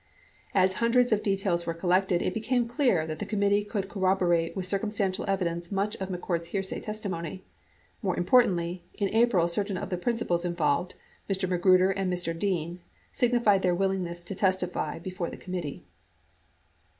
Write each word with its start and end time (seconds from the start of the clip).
'As 0.65 0.73
hundreds 0.81 1.11
of 1.11 1.21
details 1.21 1.67
were 1.67 1.75
collected, 1.75 2.23
it 2.23 2.33
became 2.33 2.65
clear 2.67 3.05
that 3.05 3.19
the 3.19 3.25
committee 3.27 3.63
could 3.63 3.87
corroborate 3.87 4.55
with 4.55 4.65
circumstantial 4.65 5.25
evidence 5.27 5.71
much 5.71 5.95
of 5.97 6.09
McCord's 6.09 6.47
hearsay 6.47 6.79
testimony. 6.79 7.45
More 8.01 8.17
importantly, 8.17 8.83
in 8.95 9.09
April 9.13 9.47
certain 9.47 9.77
of 9.77 9.91
the 9.91 9.97
principals 9.97 10.43
involved— 10.43 10.95
Mr. 11.29 11.47
Magruder 11.47 11.91
and 11.91 12.11
Mr. 12.11 12.33
Dean— 12.35 12.79
signified 13.11 13.61
their 13.61 13.75
willingness 13.75 14.23
to 14.23 14.33
testify 14.33 14.97
before 14.97 15.29
the 15.29 15.37
committee. 15.37 15.85